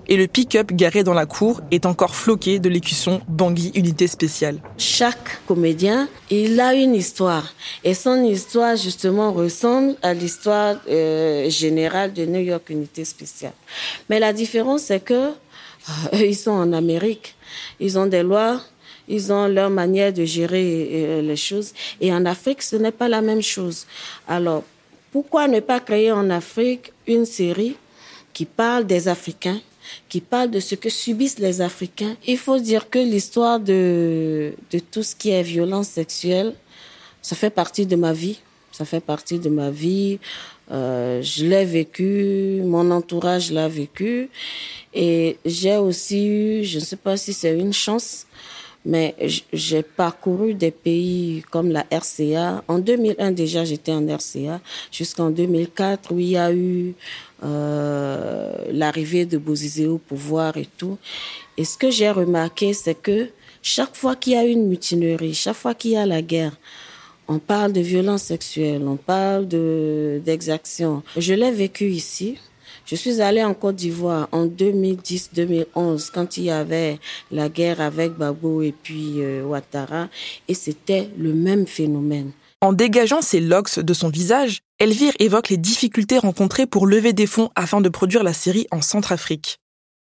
et 0.07 0.17
le 0.17 0.27
pick-up 0.27 0.71
garé 0.71 1.03
dans 1.03 1.13
la 1.13 1.25
cour 1.25 1.61
est 1.71 1.85
encore 1.85 2.15
floqué 2.15 2.59
de 2.59 2.69
l'écusson 2.69 3.21
Bangui 3.27 3.71
Unité 3.75 4.07
Spéciale. 4.07 4.59
Chaque 4.77 5.45
comédien, 5.45 6.07
il 6.29 6.59
a 6.59 6.73
une 6.73 6.95
histoire. 6.95 7.53
Et 7.83 7.93
son 7.93 8.23
histoire, 8.23 8.75
justement, 8.77 9.33
ressemble 9.33 9.95
à 10.01 10.13
l'histoire 10.13 10.77
euh, 10.89 11.49
générale 11.49 12.13
de 12.13 12.25
New 12.25 12.41
York 12.41 12.69
Unité 12.69 13.05
Spéciale. 13.05 13.53
Mais 14.09 14.19
la 14.19 14.33
différence, 14.33 14.83
c'est 14.83 15.03
que 15.03 15.13
euh, 15.13 15.31
ils 16.13 16.35
sont 16.35 16.51
en 16.51 16.73
Amérique. 16.73 17.35
Ils 17.79 17.99
ont 17.99 18.07
des 18.07 18.23
lois 18.23 18.61
ils 19.07 19.31
ont 19.31 19.47
leur 19.47 19.69
manière 19.69 20.11
de 20.11 20.25
gérer 20.25 20.89
euh, 20.91 21.21
les 21.21 21.35
choses. 21.35 21.73
Et 22.01 22.13
en 22.13 22.25
Afrique, 22.25 22.61
ce 22.61 22.75
n'est 22.75 22.91
pas 22.91 23.07
la 23.07 23.21
même 23.21 23.41
chose. 23.41 23.85
Alors, 24.27 24.63
pourquoi 25.11 25.47
ne 25.47 25.59
pas 25.61 25.79
créer 25.79 26.11
en 26.11 26.29
Afrique 26.29 26.91
une 27.07 27.25
série 27.25 27.77
qui 28.33 28.45
parle 28.45 28.85
des 28.85 29.07
Africains, 29.07 29.59
qui 30.09 30.21
parle 30.21 30.51
de 30.51 30.59
ce 30.59 30.75
que 30.75 30.89
subissent 30.89 31.39
les 31.39 31.61
Africains. 31.61 32.15
Il 32.25 32.37
faut 32.37 32.59
dire 32.59 32.89
que 32.89 32.99
l'histoire 32.99 33.59
de, 33.59 34.53
de 34.71 34.79
tout 34.79 35.03
ce 35.03 35.15
qui 35.15 35.29
est 35.29 35.43
violence 35.43 35.87
sexuelle, 35.87 36.53
ça 37.21 37.35
fait 37.35 37.49
partie 37.49 37.85
de 37.85 37.95
ma 37.95 38.13
vie. 38.13 38.39
Ça 38.71 38.85
fait 38.85 38.99
partie 38.99 39.39
de 39.39 39.49
ma 39.49 39.71
vie. 39.71 40.19
Euh, 40.71 41.21
je 41.21 41.45
l'ai 41.45 41.65
vécu, 41.65 42.61
mon 42.63 42.91
entourage 42.91 43.51
l'a 43.51 43.67
vécu. 43.67 44.29
Et 44.93 45.37
j'ai 45.45 45.77
aussi 45.77 46.27
eu, 46.27 46.63
je 46.63 46.79
ne 46.79 46.83
sais 46.83 46.95
pas 46.95 47.17
si 47.17 47.33
c'est 47.33 47.57
une 47.57 47.73
chance, 47.73 48.27
mais 48.87 49.15
j'ai 49.51 49.83
parcouru 49.83 50.53
des 50.53 50.71
pays 50.71 51.43
comme 51.51 51.69
la 51.71 51.85
RCA. 51.91 52.63
En 52.69 52.79
2001 52.79 53.31
déjà, 53.31 53.65
j'étais 53.65 53.91
en 53.91 54.07
RCA, 54.07 54.61
jusqu'en 54.91 55.29
2004 55.29 56.13
où 56.13 56.19
il 56.19 56.29
y 56.29 56.37
a 56.37 56.53
eu 56.53 56.95
euh, 57.43 58.53
l'arrivée 58.71 59.25
de 59.25 59.37
Bozizé 59.37 59.87
au 59.87 59.97
pouvoir 59.97 60.55
et 60.55 60.69
tout. 60.77 60.97
Et 61.57 61.65
ce 61.65 61.77
que 61.77 61.91
j'ai 61.91 62.09
remarqué, 62.09 62.73
c'est 62.73 62.95
que 62.95 63.27
chaque 63.61 63.95
fois 63.95 64.15
qu'il 64.15 64.33
y 64.33 64.35
a 64.37 64.45
une 64.45 64.67
mutinerie, 64.67 65.33
chaque 65.33 65.57
fois 65.57 65.75
qu'il 65.75 65.91
y 65.91 65.97
a 65.97 66.05
la 66.05 66.21
guerre, 66.21 66.55
on 67.27 67.39
parle 67.39 67.73
de 67.73 67.81
violence 67.81 68.23
sexuelle, 68.23 68.83
on 68.87 68.95
parle 68.95 69.49
de 69.49 70.21
d'exactions. 70.23 71.03
Je 71.17 71.33
l'ai 71.33 71.51
vécu 71.51 71.89
ici. 71.89 72.37
Je 72.87 72.95
suis 72.95 73.19
allée 73.19 73.43
en 73.43 73.53
Côte 73.53 73.75
d'Ivoire 73.75 74.29
en 74.31 74.45
2010-2011 74.47 76.09
quand 76.13 76.37
il 76.37 76.45
y 76.45 76.51
avait 76.51 76.99
la 77.31 77.49
guerre 77.49 77.81
avec 77.81 78.13
Babo 78.13 78.61
et 78.61 78.71
puis 78.71 79.15
euh, 79.17 79.43
Ouattara 79.43 80.07
et 80.47 80.53
c'était 80.53 81.09
le 81.17 81.33
même 81.33 81.67
phénomène. 81.67 82.31
En 82.61 82.71
dégageant 82.71 83.21
ses 83.21 83.41
locks 83.41 83.77
de 83.77 83.93
son 83.93 84.07
visage, 84.07 84.61
Elvire 84.79 85.11
évoque 85.19 85.49
les 85.49 85.57
difficultés 85.57 86.17
rencontrées 86.17 86.65
pour 86.65 86.87
lever 86.87 87.11
des 87.11 87.27
fonds 87.27 87.49
afin 87.57 87.81
de 87.81 87.89
produire 87.89 88.23
la 88.23 88.31
série 88.31 88.67
en 88.71 88.81
Centrafrique. 88.81 89.57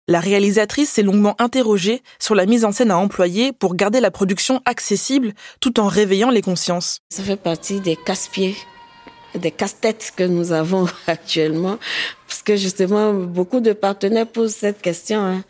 La 0.07 0.21
réalisatrice 0.21 0.89
s'est 0.89 1.03
longuement 1.03 1.35
interrogée 1.37 2.01
sur 2.17 2.33
la 2.33 2.45
mise 2.45 2.63
en 2.63 2.71
scène 2.71 2.91
à 2.91 2.97
employer 2.97 3.51
pour 3.51 3.75
garder 3.75 3.99
la 3.99 4.09
production 4.09 4.61
accessible 4.63 5.33
tout 5.59 5.81
en 5.81 5.87
réveillant 5.87 6.29
les 6.29 6.41
consciences. 6.41 6.99
Ça 7.09 7.23
fait 7.23 7.35
partie 7.35 7.81
des 7.81 7.97
casse-pieds 7.97 8.55
des 9.35 9.51
casse-têtes 9.51 10.13
que 10.15 10.23
nous 10.23 10.51
avons 10.51 10.85
actuellement, 11.07 11.77
parce 12.27 12.41
que 12.41 12.55
justement, 12.55 13.13
beaucoup 13.13 13.59
de 13.59 13.73
partenaires 13.73 14.27
posent 14.27 14.55
cette 14.55 14.81
question. 14.81 15.19
Hein. 15.19 15.43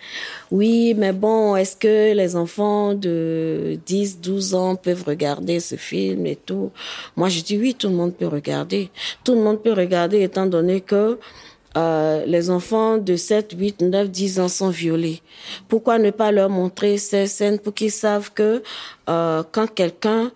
Oui, 0.51 0.93
mais 0.98 1.12
bon, 1.12 1.55
est-ce 1.55 1.75
que 1.75 2.13
les 2.13 2.36
enfants 2.36 2.93
de 2.93 3.77
10, 3.86 4.21
12 4.21 4.55
ans 4.55 4.75
peuvent 4.75 5.03
regarder 5.05 5.59
ce 5.59 5.75
film 5.75 6.25
et 6.25 6.36
tout? 6.36 6.71
Moi, 7.15 7.29
je 7.29 7.41
dis 7.41 7.57
oui, 7.57 7.75
tout 7.75 7.89
le 7.89 7.95
monde 7.95 8.15
peut 8.15 8.27
regarder. 8.27 8.89
Tout 9.24 9.36
le 9.36 9.41
monde 9.41 9.62
peut 9.62 9.74
regarder 9.74 10.21
étant 10.21 10.45
donné 10.45 10.81
que 10.81 11.19
euh, 11.77 12.25
les 12.25 12.50
enfants 12.50 12.98
de 12.98 13.15
7, 13.15 13.55
8, 13.57 13.81
9, 13.81 14.09
10 14.09 14.39
ans 14.39 14.48
sont 14.48 14.69
violés. 14.69 15.21
Pourquoi 15.67 16.00
ne 16.00 16.09
pas 16.09 16.31
leur 16.31 16.50
montrer 16.50 16.98
ces 16.98 17.27
scènes 17.27 17.59
pour 17.59 17.74
qu'ils 17.74 17.91
savent 17.91 18.31
que 18.33 18.63
euh, 19.07 19.43
quand 19.51 19.67
quelqu'un 19.67 20.31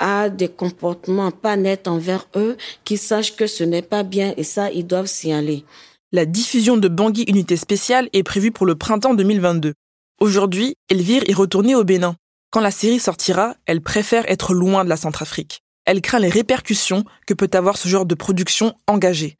a 0.00 0.28
des 0.28 0.48
comportements 0.48 1.30
pas 1.30 1.56
nets 1.56 1.86
envers 1.86 2.26
eux, 2.34 2.56
qu'ils 2.84 2.98
sachent 2.98 3.36
que 3.36 3.46
ce 3.46 3.62
n'est 3.62 3.82
pas 3.82 4.02
bien 4.02 4.34
et 4.36 4.42
ça, 4.42 4.72
ils 4.72 4.86
doivent 4.86 5.06
s'y 5.06 5.30
aller. 5.30 5.64
La 6.10 6.24
diffusion 6.24 6.76
de 6.76 6.88
Bangui 6.88 7.22
Unité 7.28 7.56
Spéciale 7.56 8.08
est 8.12 8.24
prévue 8.24 8.50
pour 8.50 8.66
le 8.66 8.74
printemps 8.74 9.14
2022. 9.14 9.74
Aujourd'hui, 10.18 10.74
Elvire 10.88 11.22
est 11.28 11.34
retournée 11.34 11.76
au 11.76 11.84
Bénin. 11.84 12.16
Quand 12.50 12.60
la 12.60 12.72
série 12.72 12.98
sortira, 12.98 13.54
elle 13.66 13.80
préfère 13.80 14.28
être 14.28 14.52
loin 14.54 14.82
de 14.82 14.88
la 14.88 14.96
Centrafrique. 14.96 15.60
Elle 15.84 16.00
craint 16.00 16.18
les 16.18 16.28
répercussions 16.28 17.04
que 17.26 17.34
peut 17.34 17.50
avoir 17.52 17.76
ce 17.76 17.88
genre 17.88 18.06
de 18.06 18.16
production 18.16 18.74
engagée. 18.88 19.36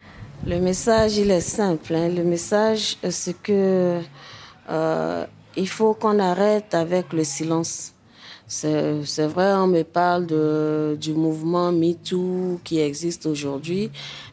Le 0.47 0.59
message, 0.61 1.17
il 1.17 1.31
est 1.31 1.41
simple. 1.41 1.95
Hein. 1.95 2.09
Le 2.09 2.23
message, 2.23 2.97
c'est 3.11 3.37
que 3.43 4.01
euh, 4.71 5.27
il 5.57 5.69
faut 5.69 5.95
qu'on 5.95 6.19
arrête 6.19 6.75
avec 6.75 7.13
le 7.13 7.25
silence. 7.25 7.95
C'est 8.53 9.29
vrai, 9.29 9.53
on 9.53 9.69
me 9.69 9.85
parle 9.85 10.27
de, 10.27 10.99
du 11.01 11.13
mouvement 11.13 11.71
MeToo 11.71 12.59
qui 12.65 12.81
existe 12.81 13.27
aujourd'hui, 13.27 13.93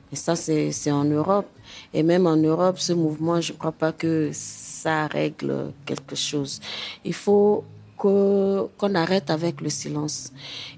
mais 0.10 0.18
ça, 0.18 0.36
c'est 0.36 0.92
en 0.92 1.04
Europe. 1.04 1.46
Et 1.94 2.02
même 2.02 2.26
en 2.26 2.36
Europe, 2.36 2.80
ce 2.80 2.94
mouvement, 2.94 3.40
je 3.42 3.54
ne 3.54 3.60
crois 3.60 3.72
pas 3.72 3.92
que 3.92 4.32
ça 4.34 5.06
règle 5.06 5.72
quelque 5.86 6.16
chose. 6.16 6.60
Il 7.06 7.14
faut 7.14 7.64
qu'on 7.96 8.96
arrête 8.96 9.30
avec 9.30 9.62
le 9.62 9.70
silence. 9.70 10.32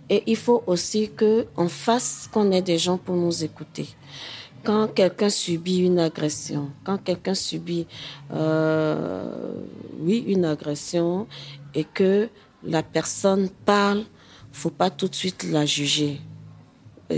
Et 0.10 0.22
il 0.28 0.36
faut 0.36 0.62
aussi 0.68 1.10
qu'on 1.10 1.70
fasse 1.70 2.28
qu'on 2.30 2.52
ait 2.52 2.62
des 2.62 2.78
gens 2.78 2.98
pour 2.98 3.16
nous 3.16 3.42
écouter 3.42 3.88
quand 4.66 4.88
quelqu'un 4.94 5.30
subit 5.30 5.78
une 5.86 6.00
agression, 6.00 6.72
quand 6.84 6.98
quelqu'un 7.02 7.34
subit, 7.34 7.88
euh, 8.34 9.54
oui, 10.02 10.26
une 10.28 10.44
agression 10.44 11.28
et 11.74 11.86
que 11.86 12.28
la 12.64 12.84
personne 12.84 13.50
parle, 13.66 14.04
faut 14.52 14.70
pas 14.70 14.90
tout 14.90 15.08
de 15.08 15.16
suite 15.16 15.44
la 15.44 15.66
juger. 15.66 16.22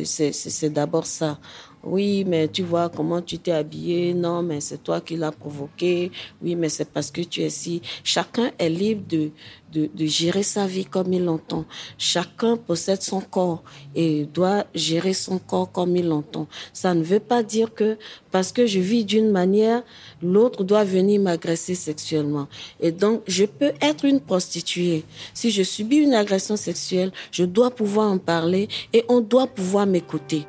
C'est 0.03 0.69
d'abord 0.69 1.05
ça. 1.05 1.39
Oui, 1.83 2.23
mais 2.25 2.47
tu 2.47 2.61
vois 2.61 2.89
comment 2.89 3.21
tu 3.21 3.39
t'es 3.39 3.51
habillé. 3.51 4.13
Non, 4.13 4.43
mais 4.43 4.61
c'est 4.61 4.83
toi 4.83 5.01
qui 5.01 5.15
l'as 5.17 5.31
provoqué. 5.31 6.11
Oui, 6.41 6.55
mais 6.55 6.69
c'est 6.69 6.89
parce 6.89 7.09
que 7.09 7.21
tu 7.21 7.41
es 7.41 7.49
si. 7.49 7.81
Chacun 8.03 8.51
est 8.59 8.69
libre 8.69 9.03
de, 9.09 9.31
de, 9.73 9.89
de, 9.91 10.05
gérer 10.05 10.43
sa 10.43 10.67
vie 10.67 10.85
comme 10.85 11.11
il 11.11 11.23
l'entend. 11.25 11.65
Chacun 11.97 12.55
possède 12.55 13.01
son 13.01 13.19
corps 13.19 13.63
et 13.95 14.25
doit 14.25 14.65
gérer 14.75 15.13
son 15.13 15.39
corps 15.39 15.71
comme 15.71 15.95
il 15.95 16.07
l'entend. 16.07 16.47
Ça 16.71 16.93
ne 16.93 17.03
veut 17.03 17.19
pas 17.19 17.41
dire 17.41 17.73
que 17.73 17.97
parce 18.29 18.51
que 18.51 18.67
je 18.67 18.79
vis 18.79 19.03
d'une 19.03 19.31
manière, 19.31 19.81
l'autre 20.21 20.63
doit 20.63 20.83
venir 20.83 21.19
m'agresser 21.19 21.73
sexuellement. 21.73 22.47
Et 22.79 22.91
donc, 22.91 23.23
je 23.27 23.45
peux 23.45 23.71
être 23.81 24.05
une 24.05 24.19
prostituée. 24.19 25.03
Si 25.33 25.49
je 25.49 25.63
subis 25.63 25.97
une 25.97 26.13
agression 26.13 26.57
sexuelle, 26.57 27.11
je 27.31 27.43
dois 27.43 27.71
pouvoir 27.71 28.11
en 28.11 28.19
parler 28.19 28.67
et 28.93 29.03
on 29.09 29.19
doit 29.19 29.47
pouvoir 29.47 29.87
m'écouter. 29.87 30.45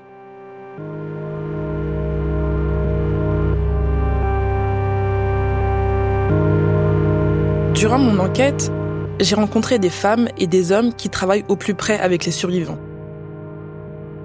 Durant 7.74 7.98
mon 7.98 8.20
enquête, 8.20 8.70
j'ai 9.18 9.34
rencontré 9.34 9.78
des 9.78 9.90
femmes 9.90 10.28
et 10.38 10.46
des 10.46 10.70
hommes 10.70 10.94
qui 10.94 11.08
travaillent 11.08 11.44
au 11.48 11.56
plus 11.56 11.74
près 11.74 11.98
avec 11.98 12.24
les 12.24 12.30
survivants. 12.30 12.78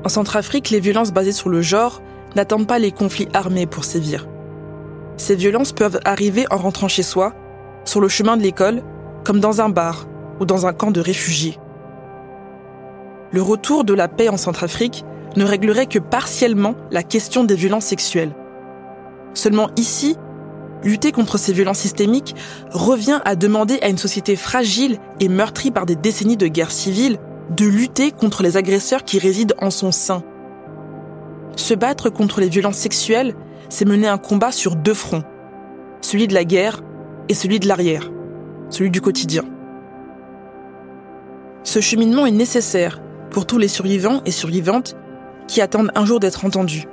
En 0.03 0.09
Centrafrique, 0.09 0.69
les 0.69 0.79
violences 0.79 1.11
basées 1.11 1.31
sur 1.31 1.49
le 1.49 1.61
genre 1.61 2.01
n'attendent 2.35 2.67
pas 2.67 2.77
les 2.77 2.91
conflits 2.91 3.27
armés 3.33 3.65
pour 3.65 3.83
sévir. 3.83 4.27
Ces 5.17 5.35
violences 5.35 5.71
peuvent 5.71 5.99
arriver 6.05 6.45
en 6.51 6.57
rentrant 6.57 6.87
chez 6.87 7.01
soi, 7.01 7.33
sur 7.83 7.99
le 7.99 8.07
chemin 8.07 8.37
de 8.37 8.43
l'école, 8.43 8.83
comme 9.23 9.39
dans 9.39 9.59
un 9.59 9.69
bar 9.69 10.05
ou 10.39 10.45
dans 10.45 10.67
un 10.67 10.73
camp 10.73 10.91
de 10.91 11.01
réfugiés. 11.01 11.57
Le 13.31 13.41
retour 13.41 13.83
de 13.83 13.93
la 13.93 14.07
paix 14.07 14.29
en 14.29 14.37
Centrafrique 14.37 15.03
ne 15.35 15.43
réglerait 15.43 15.87
que 15.87 15.99
partiellement 15.99 16.75
la 16.91 17.03
question 17.03 17.43
des 17.43 17.55
violences 17.55 17.85
sexuelles. 17.85 18.35
Seulement 19.33 19.69
ici, 19.75 20.17
Lutter 20.83 21.11
contre 21.11 21.37
ces 21.37 21.53
violences 21.53 21.79
systémiques 21.79 22.35
revient 22.71 23.19
à 23.25 23.35
demander 23.35 23.79
à 23.81 23.89
une 23.89 23.97
société 23.97 24.35
fragile 24.35 24.99
et 25.19 25.27
meurtrie 25.27 25.71
par 25.71 25.85
des 25.85 25.95
décennies 25.95 26.37
de 26.37 26.47
guerre 26.47 26.71
civile 26.71 27.17
de 27.55 27.65
lutter 27.65 28.11
contre 28.11 28.43
les 28.43 28.57
agresseurs 28.57 29.03
qui 29.03 29.19
résident 29.19 29.55
en 29.59 29.69
son 29.69 29.91
sein. 29.91 30.23
Se 31.55 31.73
battre 31.73 32.09
contre 32.09 32.41
les 32.41 32.49
violences 32.49 32.77
sexuelles, 32.77 33.35
c'est 33.69 33.85
mener 33.85 34.07
un 34.07 34.17
combat 34.17 34.51
sur 34.51 34.75
deux 34.75 34.93
fronts, 34.93 35.23
celui 36.01 36.27
de 36.27 36.33
la 36.33 36.43
guerre 36.43 36.81
et 37.29 37.33
celui 37.33 37.59
de 37.59 37.67
l'arrière, 37.67 38.11
celui 38.69 38.91
du 38.91 39.01
quotidien. 39.01 39.43
Ce 41.63 41.81
cheminement 41.81 42.25
est 42.25 42.31
nécessaire 42.31 43.01
pour 43.31 43.45
tous 43.45 43.57
les 43.57 43.67
survivants 43.67 44.21
et 44.25 44.31
survivantes 44.31 44.95
qui 45.47 45.61
attendent 45.61 45.91
un 45.95 46.05
jour 46.05 46.19
d'être 46.19 46.45
entendus. 46.45 46.87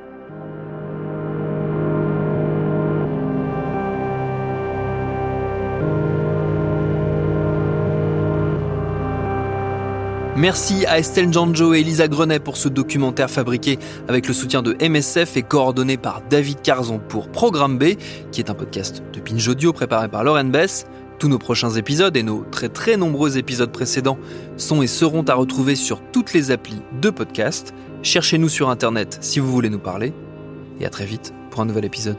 Merci 10.37 10.85
à 10.87 10.99
Estelle 10.99 11.33
Janjo 11.33 11.75
et 11.75 11.81
Elisa 11.81 12.09
Grenet 12.09 12.41
pour 12.41 12.57
ce 12.57 12.69
documentaire 12.69 13.31
fabriqué 13.31 13.79
avec 14.09 14.27
le 14.27 14.35
soutien 14.35 14.63
de 14.63 14.77
MSF 14.85 15.37
et 15.37 15.43
coordonné 15.43 15.97
par 15.97 16.23
David 16.29 16.61
Carzon 16.61 16.99
pour 16.99 17.29
Programme 17.29 17.79
B, 17.79 17.95
qui 18.33 18.41
est 18.41 18.51
un 18.51 18.55
podcast 18.55 19.03
de 19.13 19.21
Pinge 19.21 19.47
Audio 19.47 19.73
préparé 19.73 20.09
par 20.09 20.25
Lauren 20.25 20.47
Bess. 20.51 20.87
Tous 21.19 21.29
nos 21.29 21.39
prochains 21.39 21.71
épisodes 21.71 22.17
et 22.17 22.23
nos 22.23 22.45
très 22.51 22.69
très 22.69 22.97
nombreux 22.97 23.39
épisodes 23.39 23.71
précédents 23.71 24.19
sont 24.57 24.83
et 24.83 24.87
seront 24.87 25.23
à 25.23 25.35
retrouver 25.35 25.77
sur 25.77 26.01
toutes 26.13 26.33
les 26.33 26.51
applis 26.51 26.81
de 27.01 27.11
podcast. 27.11 27.73
Cherchez-nous 28.03 28.49
sur 28.49 28.69
internet 28.69 29.19
si 29.21 29.41
vous 29.41 29.51
voulez 29.51 29.71
nous 29.71 29.79
parler. 29.79 30.13
Et 30.81 30.87
à 30.87 30.91
très 30.91 31.07
vite 31.07 31.33
pour 31.51 31.61
un 31.61 31.67
nouvel 31.67 31.85
épisode. 31.85 32.17